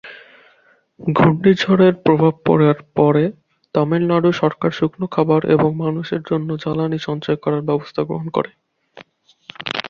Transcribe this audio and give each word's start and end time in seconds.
ঘূর্ণিঝড়ের 0.99 1.93
প্রভাব 2.05 2.33
পড়ার 2.45 2.77
পরে 2.95 3.23
তামিলনাড়ু 3.75 4.29
সরকার 4.33 4.71
শুকনো 4.71 5.07
খাবার 5.07 5.41
এবং 5.55 5.69
মানুষের 5.83 6.21
জন্য 6.29 6.49
জ্বালানি 6.63 6.99
সঞ্চয় 7.07 7.37
করার 7.43 7.61
ব্যবস্থা 7.69 8.01
গ্রহণ 8.03 8.27
করে। 8.29 8.51